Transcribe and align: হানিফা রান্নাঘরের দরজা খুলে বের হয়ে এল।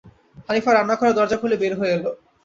হানিফা 0.47 0.71
রান্নাঘরের 0.71 1.17
দরজা 1.17 1.37
খুলে 1.41 1.55
বের 1.61 1.73
হয়ে 1.79 1.93
এল। 1.93 2.05